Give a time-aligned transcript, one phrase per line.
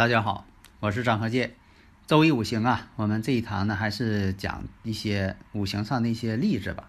[0.00, 0.46] 大家好，
[0.78, 1.54] 我是张和介。
[2.06, 6.88] 周易五行啊，我们这一堂呢还是讲一些五行上的一些例子吧，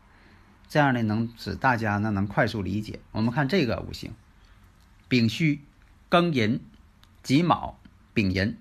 [0.69, 3.01] 这样呢能使大家呢能快速理解。
[3.11, 4.13] 我们看这个五行：
[5.09, 5.59] 丙戌、
[6.09, 6.61] 庚寅、
[7.21, 7.77] 己卯、
[8.13, 8.57] 丙寅。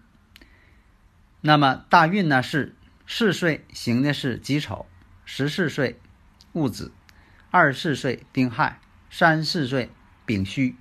[1.43, 2.75] 那么大运呢是
[3.07, 4.87] 四岁行的是己丑，
[5.25, 6.01] 十四岁
[6.55, 6.91] 戊子，
[7.53, 8.81] 二十四岁丁亥，
[9.13, 9.91] 三十四岁
[10.27, 10.75] 丙戌，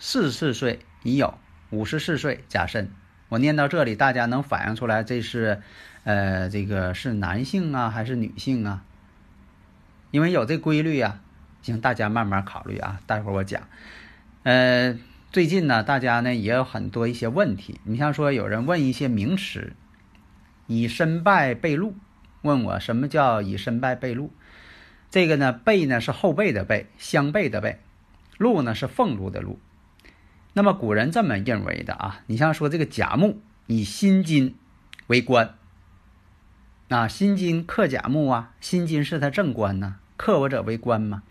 [0.00, 1.34] 四十四岁乙酉。
[1.70, 2.90] 五十四岁甲申，
[3.28, 5.62] 我念到这里，大家能反映出来这是，
[6.02, 8.82] 呃，这个是男性啊还是女性啊？
[10.10, 11.20] 因为有这规律啊，
[11.62, 13.00] 行，大家慢慢考虑啊。
[13.06, 13.62] 待会儿我讲。
[14.42, 14.98] 呃，
[15.30, 17.80] 最近呢，大家呢也有很多一些问题。
[17.84, 19.72] 你像说有人问一些名词，
[20.66, 21.94] 以身败被禄，
[22.42, 24.32] 问我什么叫以身败被禄？
[25.08, 27.78] 这个呢，背呢是后背的背，相背的背，
[28.38, 29.60] 禄呢是俸禄的禄。
[30.52, 34.56] 那么古人这么认为的啊，你像说这个甲木以辛金
[35.06, 35.54] 为官，
[36.88, 41.22] 啊，辛金克甲木啊，辛金是他正官呢，克我者为官嘛。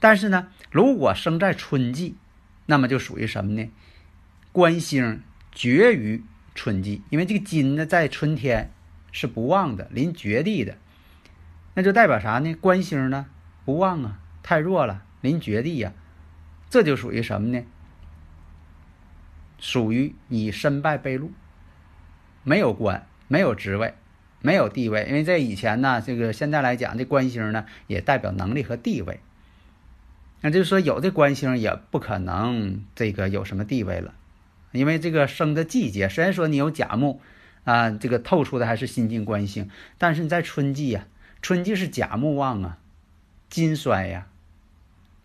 [0.00, 2.16] 但是呢，如果生在春季，
[2.66, 3.68] 那么就属于什么呢？
[4.52, 8.72] 官星绝于春季，因为这个金呢在春天
[9.12, 10.78] 是不旺的，临绝地的，
[11.74, 12.54] 那就代表啥呢？
[12.54, 13.26] 官星呢
[13.64, 15.92] 不旺啊，太弱了，临绝地呀，
[16.70, 17.62] 这就属于什么呢？
[19.58, 21.32] 属于以身败背禄，
[22.44, 23.94] 没有官，没有职位，
[24.40, 25.06] 没有地位。
[25.08, 29.20] 因为在以前呢，这个现在来讲，这官星呢也代表能力和地位。
[30.40, 34.14] 那就是说，有的官星也不可能这个有什么地位了，
[34.70, 37.20] 因为这个生的季节，虽然说你有甲木
[37.64, 41.06] 啊，这个透出的还是新进官星，但是你在春季呀，
[41.42, 42.78] 春季是甲木旺啊，
[43.50, 44.28] 金衰呀，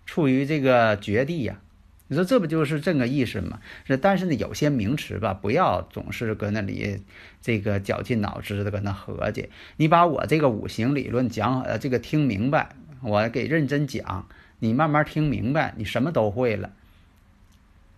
[0.07, 1.59] 处于这个绝地呀。
[2.07, 3.59] 你说这不就是这个意思吗？
[3.85, 7.01] 是，但是呢，有些名词吧，不要总是搁那里
[7.41, 9.49] 这个绞尽脑汁的搁那合计。
[9.77, 14.27] 你把我这个五行理论讲呃这个听明白，我给认真讲，
[14.59, 16.71] 你慢慢听明白，你什么都会了。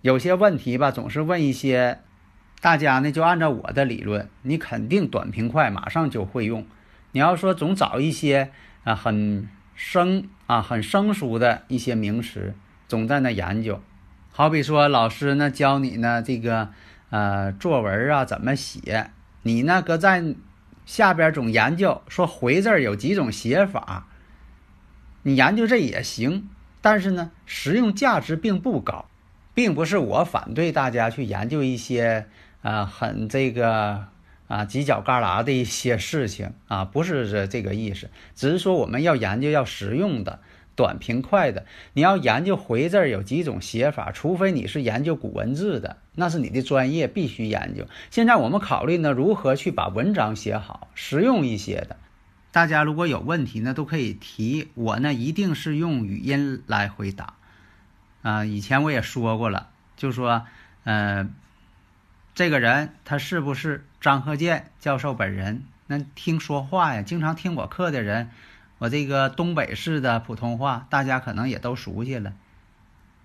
[0.02, 2.00] 有些问题吧，总是问一些，
[2.62, 6.66] 大家呢就按照我的理论，你肯定短平快，马上就会用。
[7.12, 8.52] 你要说总找一些
[8.84, 12.54] 啊很生啊很生疏的一些名词，
[12.88, 13.82] 总在那研究。
[14.38, 16.68] 好比说，老师呢教你呢这个
[17.10, 19.12] 呃作文啊怎么写，
[19.44, 20.36] 你呢搁在
[20.86, 24.08] 下边总研究说回字有几种写法，
[25.24, 26.50] 你研究这也行，
[26.82, 29.06] 但是呢实用价值并不高，
[29.54, 32.28] 并不是我反对大家去研究一些
[32.62, 34.08] 啊很这个
[34.50, 40.42] 啊犄角旮旯的一些事情啊，不是这这个意思，只是说我们要研究要实用的。
[40.76, 47.88] 短平快的，你要研究回字儿有几种写法，除非你是研究古文字的，那是你的专业必须研究。
[48.12, 51.96] 现在我们考虑呢，如何去把文章写好，实用一些的。
[52.52, 57.36] 大家如果有问题呢，都可以提，我呢一定是用语音来回答。
[58.22, 60.46] 啊，以前我也说过了，就说，
[60.84, 61.30] 呃，
[62.34, 65.64] 这个人他是不是张鹤剑教授本人？
[65.88, 68.30] 那听说话呀，经常听我课的人。
[68.78, 72.34] 我这个东北式的普通话，大家可能也都熟悉了，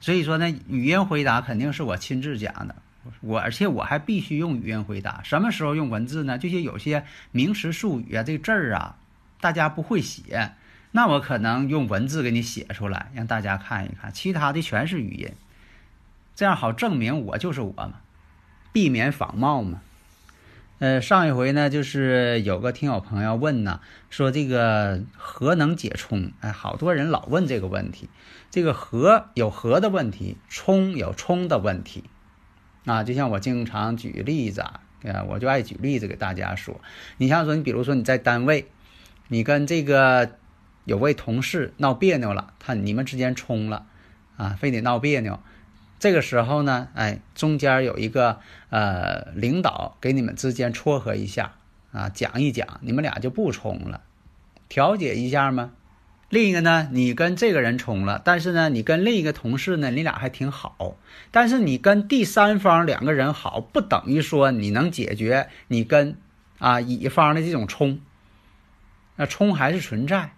[0.00, 2.76] 所以说呢，语音回答肯定是我亲自讲的。
[3.22, 5.22] 我而且我还必须用语音回答。
[5.24, 6.36] 什么时候用文字呢？
[6.36, 8.96] 就是有些名词术语啊，这个字儿啊，
[9.40, 10.52] 大家不会写，
[10.92, 14.12] 那我可能用文字给你写出来，让大家看一看。
[14.12, 15.32] 其他的全是语音，
[16.36, 18.00] 这样好证明我就是我嘛，
[18.70, 19.80] 避免仿冒嘛。
[20.80, 26.32] 呃，上一回呢，就是有个听友朋友问呢，说这个和能解冲？
[26.40, 28.08] 哎，好多人老问这个问题。
[28.50, 32.04] 这个和有和的问题，冲有冲的问题，
[32.86, 34.80] 啊，就像我经常举例子啊，
[35.28, 36.80] 我就爱举例子给大家说。
[37.18, 38.68] 你像说，你比如说你在单位，
[39.28, 40.38] 你跟这个
[40.86, 43.84] 有位同事闹别扭了，他你们之间冲了，
[44.38, 45.40] 啊，非得闹别扭。
[46.00, 51.52] 这个时候呢，哎，中间有一个呃领导给你们之间撮合一下，
[51.92, 54.00] 啊，讲一讲，你们俩就不冲了，
[54.68, 55.72] 调解一下嘛。
[56.30, 60.96] 另一个呢，你跟这个人冲了，但是呢，你跟另一个同事呢，你俩还挺好。
[61.30, 66.16] 但是你跟第三方两个人好，不等于说你能解决你跟
[66.58, 68.00] 啊乙方的这种冲。
[69.16, 70.32] 那冲还是存在，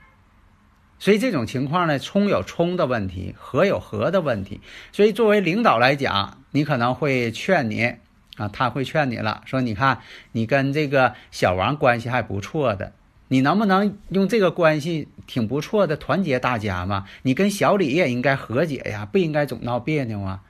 [1.02, 4.60] 所以这种情况呢，冲有冲的问题，和有和的问题。
[4.92, 7.96] 所以作为领导来讲，你可能会劝你
[8.36, 9.98] 啊，他会劝你了，说你看
[10.30, 12.92] 你跟这个小王关系还不错的。
[13.26, 17.06] 你能不能用这个关系挺不错的团结大家嘛？
[17.22, 20.42] 你跟小李也应该和解呀，不应该总闹别扭啊，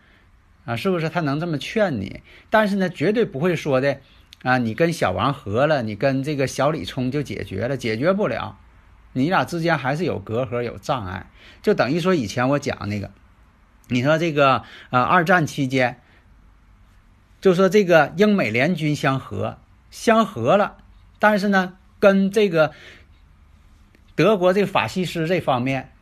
[0.67, 1.09] 啊，是不是？
[1.09, 2.21] 他能这么劝你，
[2.51, 4.01] 但是呢，绝对不会说的
[4.43, 8.59] 啊，你跟小王和了，你跟这个小李冲就解决了，解决不了，
[9.13, 11.27] 你俩之间还是有隔阂、有障碍，
[11.63, 13.11] 就等于说以前我讲那个，
[13.89, 16.01] 你说这个呃，二战期间，
[17.41, 19.59] 就说这个英美联军相合，
[19.91, 20.79] 相合了，
[21.19, 21.75] 但是呢。
[22.03, 22.73] 跟这个
[24.17, 25.93] 德国这法西斯这方面，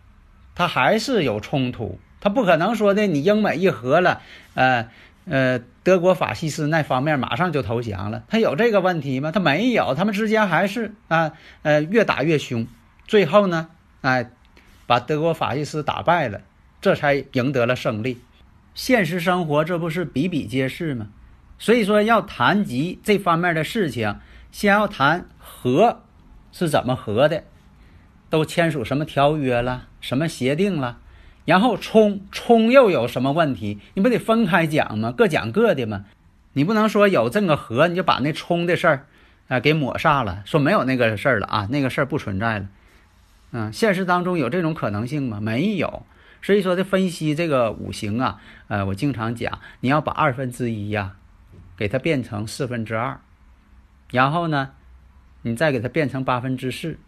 [0.54, 2.00] 他还是有冲突。
[2.22, 4.22] 他不可能说的，你英美一合了，
[4.54, 4.88] 呃
[5.26, 8.24] 呃，德国法西斯那方面马上就投降了。
[8.28, 9.30] 他有这个问题吗？
[9.30, 12.66] 他没有，他们之间还是啊呃越打越凶。
[13.10, 13.70] 最后呢，
[14.02, 14.30] 哎，
[14.86, 16.42] 把德国法西斯打败了，
[16.80, 18.20] 这才赢得了胜利。
[18.72, 21.08] 现实生活这不是比比皆是吗？
[21.58, 24.20] 所以说要谈及这方面的事情。
[24.52, 26.02] 先要谈和
[26.52, 27.42] 是怎么和的，
[28.28, 30.98] 都签署什么条约了，什么协定了，
[31.44, 33.80] 然后冲冲又有什么问题？
[33.94, 35.10] 你不得分开讲吗？
[35.10, 36.04] 各讲各的吗？
[36.52, 39.06] 你不能说有这个和你就把那冲的事儿
[39.48, 42.68] 啊给抹煞了，说没有那个事儿了啊，那个事儿不存在了。
[43.52, 45.40] 嗯，现实当中有这种可能性吗？
[45.40, 46.04] 没有。
[46.42, 51.16] 所以说的分析这个五行啊，呃，我经常讲，你要把二分之一呀，
[51.76, 53.20] 给它变成四分之二。
[54.10, 54.70] 然后呢，
[55.42, 56.98] 你再给它变成八分之四，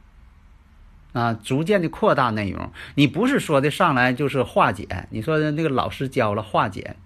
[1.15, 2.71] 啊，逐渐的扩大内容。
[2.97, 6.97] 你不是说的上来就是化简，你说的那个老师教了化简，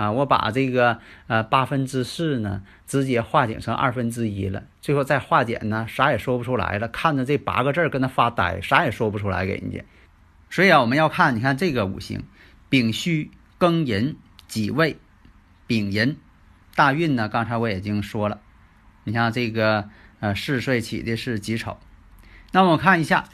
[0.00, 9.84] 啊，我把这个呃八分之四呢直接化简成二分之一了，最后再化简呢啥也说不出来了，看着这八个字儿跟他发呆，啥也说不出来给人家。
[10.48, 12.22] 所以啊，我们要看，你看这个五行，
[12.70, 14.16] 丙戌庚寅
[14.48, 14.96] 己未，
[15.66, 16.16] 丙寅
[16.74, 18.40] 大运呢，刚才我已经说了。
[19.04, 21.76] 你像这个，呃，四岁起的是己丑，
[22.52, 23.26] 那么我看一下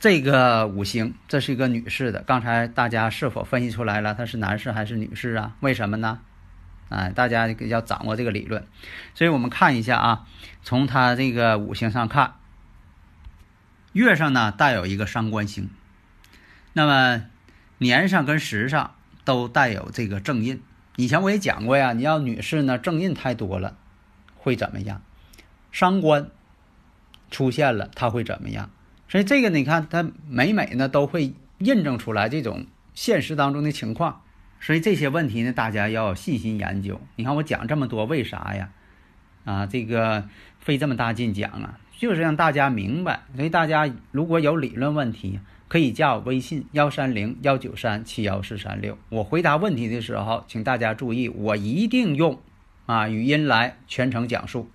[0.00, 2.22] 这个五行，这是一个女士的。
[2.22, 5.54] 刚才大家是否分析出来了，她是男士还是女士啊？
[5.60, 6.20] 为什么呢？
[6.88, 8.66] 哎，大家要掌握这个理论。
[9.14, 10.26] 所以我们看一下啊，
[10.62, 12.36] 从她这个五行上看，
[13.92, 15.68] 月上呢带有一个伤官星，
[16.72, 17.26] 那么
[17.76, 18.94] 年上跟时上
[19.24, 20.62] 都带有这个正印。
[20.96, 23.76] 以前我也讲过呀，你要女士呢正印太多了。
[24.38, 25.02] 会怎么样？
[25.70, 26.30] 伤官
[27.30, 28.70] 出现了，他会怎么样？
[29.10, 32.64] 所以这个你看，它每每呢都会印证出来这种
[32.94, 34.22] 现实当中的情况。
[34.60, 37.00] 所以这些问题呢，大家要细心研究。
[37.16, 38.70] 你看我讲这么多，为啥呀？
[39.44, 40.28] 啊，这个
[40.60, 43.22] 费这么大劲讲啊，就是让大家明白。
[43.34, 48.96] 所以大家如果有理论问题，可以加我微信幺三零幺九三七幺四三六。
[49.08, 52.38] 我回答问题的时候，请大家注意，我一定用。
[52.86, 54.70] 啊，语音来全程讲述。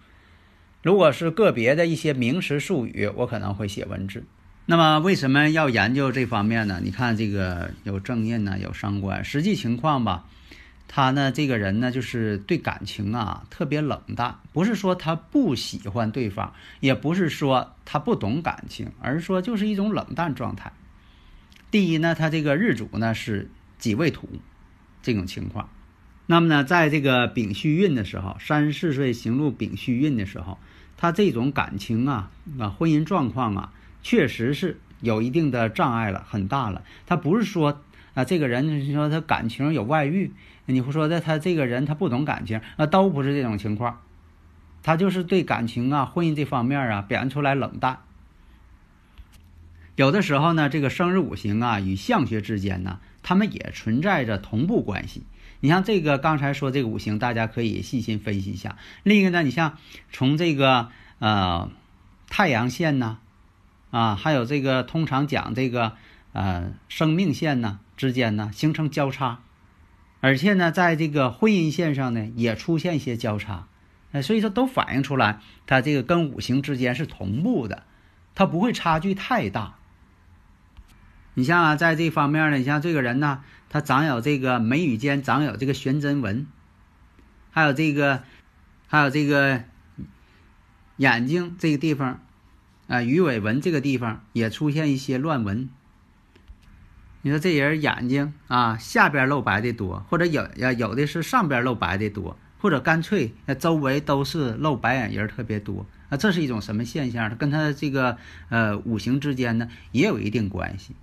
[0.86, 4.24] 如果是个别的一些名词术语，我可能会写文字。
[4.68, 6.80] 那么为什么要研究这方面呢？
[6.84, 9.26] 你看这个有正印呢，有伤官。
[9.26, 10.28] 实际情况吧，
[10.88, 14.38] 他呢这个人呢，就是对感情啊特别冷淡。
[14.54, 20.72] 不是说他不喜欢对方，也不是说他不懂感情，而是说就是一种冷淡状态。
[21.72, 23.50] 第一呢，他这个日主呢是
[23.80, 24.30] 己未土，
[25.02, 25.68] 这种情况。
[26.28, 30.60] 那么呢，在这个丙戌运的时候，三十四岁行入丙戌运的时候，
[30.98, 36.84] 他这种感情啊啊，婚姻状况啊，确实是有一定的障碍了，很大了。
[37.06, 37.82] 他不是说
[38.14, 40.32] 啊，这个人说他感情有外遇，
[40.66, 44.02] 你会说的他这个人他不懂感情啊，都不是这种情况。
[44.84, 48.00] 他就是对感情啊、婚姻这方面啊，表现出来冷淡。
[49.96, 55.24] 有的时候呢，这个生日五行啊与相学之间呢，他们也存在着同步关系。
[55.66, 58.78] 你像这个刚才说这个五行，大家可以细心分析一下。
[59.02, 59.80] 另一个呢，你像
[60.12, 61.72] 从这个呃
[62.30, 63.18] 太阳线呢，
[63.90, 65.94] 啊，还有这个通常讲这个
[66.34, 69.40] 呃生命线呢之间呢形成交叉，
[70.20, 73.68] 而且呢在这个婚姻线上呢也出现一些交叉，
[74.12, 77.82] 呃，所以说都反映出来它这个跟五行之间是同步的，
[78.36, 79.80] 它不会差距太大。
[81.36, 83.44] 你像啊，在这方面呢，你像这个人呢。
[83.68, 86.48] 他长有这个眉宇间长有这个悬针纹，
[87.52, 88.24] 还有这个，
[88.88, 89.64] 还有这个
[90.96, 92.22] 眼睛这个地方，
[92.88, 95.68] 啊，鱼尾纹这个地方也出现一些乱纹。
[97.22, 107.30] 你说这人眼睛啊下边露白的多，或者有呀有的是上边露白的多，或者干脆那周围都是露白眼仁特别多啊，这是一种什么现象？
[107.30, 110.96] 它跟他这个呃五行之间呢也有一定关系，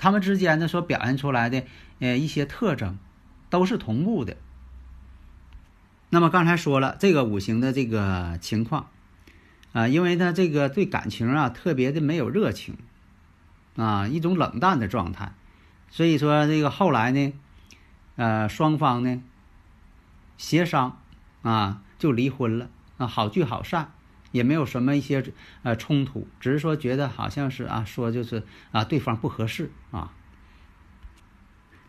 [0.00, 1.62] 他们之间呢所表现出来的
[1.98, 2.98] 呃一些特征
[3.50, 4.38] 都是同步的。
[6.08, 8.88] 那么刚才说了这个五行的这个情况
[9.72, 12.78] 啊，因为他这个对感情啊特别的没有热情
[13.76, 15.34] 啊，一种冷淡的状态。
[15.90, 17.32] 所以说，这个后来呢，
[18.16, 19.22] 呃，双方呢
[20.38, 20.98] 协商
[21.42, 23.92] 啊，就离婚了啊，好聚好散，
[24.32, 25.32] 也没有什么一些
[25.62, 30.12] 呃冲突，只是说觉得好像是啊，说就是啊，对方不合适啊。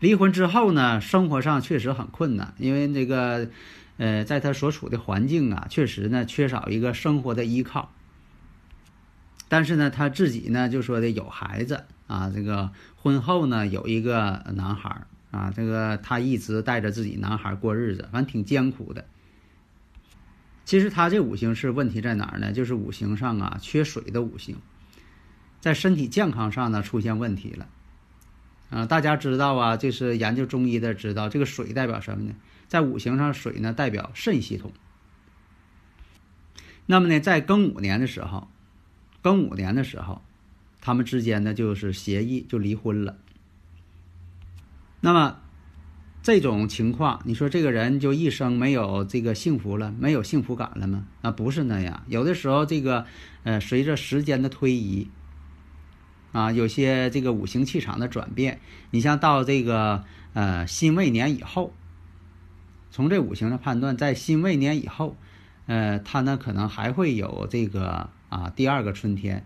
[0.00, 3.48] 离婚之后呢，生活上确实很困难，因为这个
[3.96, 7.92] 呃，在他所处的环境啊，确实呢缺少一个生活的依靠。
[9.48, 12.70] 但是呢，他自己呢就说的有孩子啊，这个。
[12.94, 19.04] 婚后呢，有一个男孩啊，这个他一直带着自己男孩过日子，反正挺艰苦的。
[20.64, 22.52] 其实他这五行是问题在哪儿呢？
[22.52, 24.56] 就是五行上啊缺水的五行，
[25.60, 27.68] 在身体健康上呢出现问题了。
[28.70, 32.34] 啊，大家知道啊，就是研究中医的知道，这个水代表什么呢？
[32.68, 34.72] 在五行上，水呢代表肾系统。
[36.86, 38.48] 那么呢，在庚午年的时候，
[39.22, 40.22] 庚午年的时候。
[40.84, 43.16] 他们之间呢，就是协议就离婚了。
[45.00, 45.38] 那么
[46.22, 51.04] 这种情况，你说这个人就一生没有这个幸福了，没有幸福感了吗？
[51.20, 52.04] 啊，不是那样。
[52.06, 53.06] 有的时候，这个
[53.42, 55.08] 呃，随着时间的推移，
[56.30, 58.60] 啊，有些这个五行气场的转变，
[58.92, 61.72] 你像到这个呃辛未年以后，
[62.92, 65.16] 从这五行的判断，在辛未年以后，
[65.66, 69.44] 呃，他呢可能还会有这个啊第二个春天。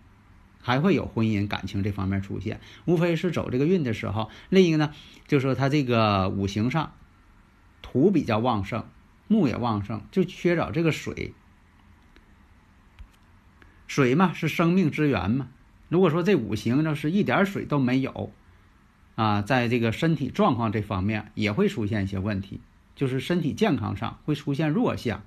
[0.67, 4.31] 还会有婚姻感情这方面出现，无非是走这个运的时候。
[4.49, 4.93] 另一个呢，
[5.29, 6.93] 就说他这个五行上
[7.83, 8.85] 土比较旺盛，
[9.29, 11.35] 木也旺盛，就缺少这个水。
[13.87, 15.47] 水嘛是生命之源嘛。
[15.89, 18.33] 如果说这五行呢是一点水都没有，
[19.15, 22.59] 啊，在这个身体状况这方面也会出现一些问题，
[22.97, 25.23] 就是身体健康上会出现弱项。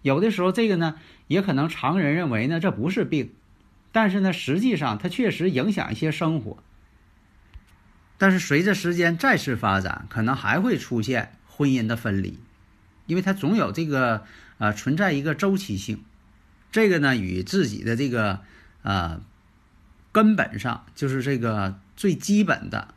[0.00, 0.94] 有的时候这个呢，
[1.26, 3.34] 也可能常人认为呢这不是病。
[3.90, 6.62] 但是呢，实际上它确实影响一些生活。
[8.18, 12.38] 但是随着时间再次发展，可能还会出现婚姻的分离，
[13.06, 14.24] 因为它总有这个
[14.58, 16.02] 呃存在一个周期性。
[16.70, 18.40] 这个呢，与自己的这个
[18.82, 19.20] 呃
[20.12, 22.92] 根本上，就是这个最基本的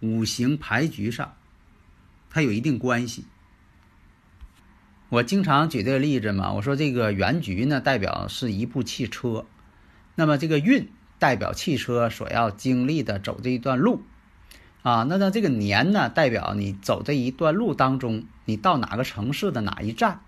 [0.00, 1.34] 五行牌局上，
[2.30, 3.24] 它有一定关系。
[5.08, 9.46] 我经常举这个例子嘛，我说这个原局呢，代表是一部汽车。
[10.14, 14.02] 那么这个运代表汽车所要经历的走这一段路，
[14.82, 20.20] 啊，那那这个年呢代表你走这一段路当中，你到哪个城市的哪一站？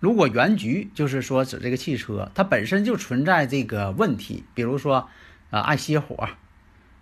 [0.00, 5.08] 如果原局就是说指这个汽车，它本身就存在这个问题，比如说
[5.50, 6.28] 啊爱熄火，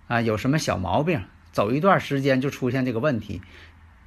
[0.07, 3.43] 啊有什么小毛病，走一段时间就出现这个问题。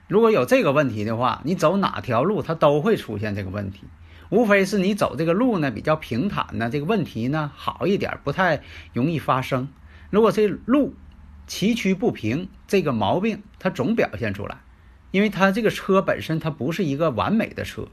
[0.07, 3.83] 如果有这个问题的话，你走哪条路它都会出现这个问题。
[4.29, 8.61] 无非是你走这个路呢比较平坦呢，这个问题呢好一点，不太
[8.93, 9.67] 容易发生。
[10.09, 10.95] 如果这路
[11.47, 14.57] 崎岖不平，这个毛病它总表现出来，
[15.11, 17.87] 因为它这个车本身它不是一个完美的车。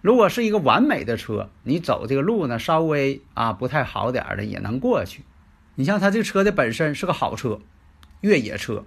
[0.00, 5.22] 如果是一个完美的车，你走这个路呢稍微啊不太好点的也能过去。
[5.74, 7.60] 你像它这个车的本身是个好车，
[8.20, 8.84] 越野车，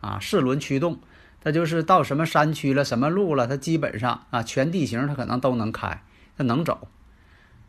[0.00, 1.00] 啊四轮驱动。
[1.40, 6.02] 它就是到什么山区了，什么路了，它基本上啊，全地形它可能都能开，
[6.36, 6.88] 它能走。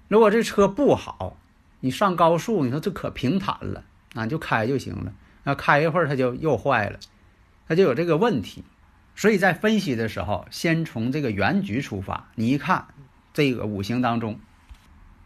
[0.07, 1.37] 如果这车不好，
[1.81, 3.83] 你上高速，你说这可平坦了
[4.15, 5.13] 啊，就开就行了。
[5.43, 6.99] 那开一会儿它就又坏了，
[7.67, 8.63] 它就有这个问题。
[9.15, 12.29] 所以在分析的时候，先从这个原局出发。
[12.35, 12.87] 你一看
[13.33, 14.39] 这个五行当中，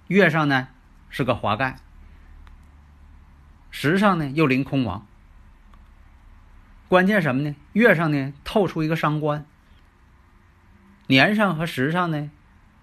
[0.07, 0.67] 月上呢
[1.09, 1.77] 是个华盖，
[3.71, 5.07] 时上呢又临空亡。
[6.93, 7.55] 关键什么呢？
[7.71, 9.47] 月上呢透出一个伤官，
[11.07, 12.29] 年上和时上呢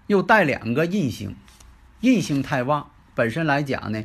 [0.07, 1.37] 又带两个印星，
[2.01, 4.03] 印星太旺，本身来讲呢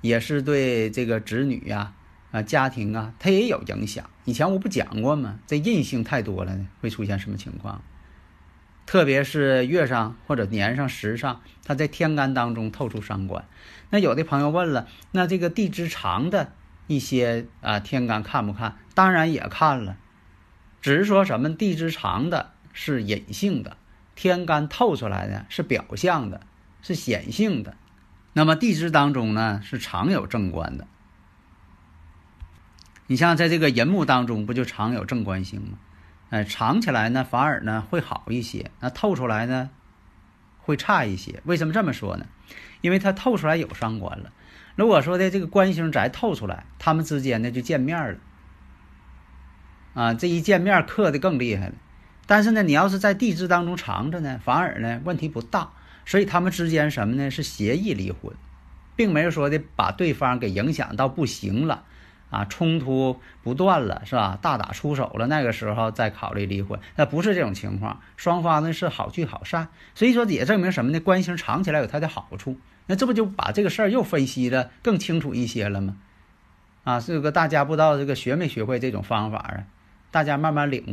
[0.00, 1.92] 也是对这个子女呀、
[2.30, 4.08] 啊家庭啊，它也有影响。
[4.24, 5.38] 以前我不讲过吗？
[5.46, 7.82] 这印星太多了呢，会出现什么情况？
[8.86, 13.44] 特别是月上或者年上、时上，它在天干当中透出伤官。
[13.90, 16.54] 那有的朋友问了，那这个地支长的？
[16.86, 18.76] 一些啊，天干看不看？
[18.94, 19.96] 当然也看了，
[20.80, 23.76] 只是说什么地支长的是隐性的，
[24.14, 26.40] 天干透出来的是表象的，
[26.82, 27.76] 是显性的。
[28.32, 30.86] 那么地支当中呢，是常有正官的。
[33.06, 35.78] 你像在这个寅木当中，不就常有正官星吗？
[36.30, 39.70] 哎，藏起来呢，反而呢会好一些；那透出来呢，
[40.58, 41.40] 会差一些。
[41.44, 42.26] 为什么这么说呢？
[42.80, 44.32] 因为它透出来有伤官了。
[44.76, 48.18] 如果说的这个官星再透出来，他们之间呢就见面了。
[49.94, 51.74] 啊，这一见面克的更厉害了。
[52.26, 55.70] 但是呢，你要是在地支当中藏着呢，反而呢问题不大。
[56.06, 57.30] 所以他们之间什么呢？
[57.30, 58.34] 是协议离婚，
[58.94, 61.84] 并没有说的把对方给影响到不行了，
[62.28, 64.38] 啊，冲突不断了，是吧？
[64.42, 68.00] 大打出手了，那个时候再考虑离婚，那不是这种情况。
[68.18, 71.00] 双方呢是好聚好散，所以说也证明什么呢？
[71.00, 72.58] 官星藏起来有它的好处。
[72.86, 75.96] 那这不就把这个事儿又分析的更清楚一些了吗？
[76.84, 79.64] 啊，这个大家不知道这个学没学会这种方法啊？
[80.10, 80.92] 大家慢慢领悟。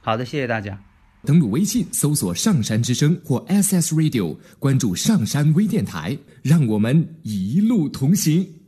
[0.00, 0.78] 好的，谢谢大家。
[1.26, 8.59] 登录微信搜索“上山之声”或 SS Radio，关注上山微电台，让我们一路同行。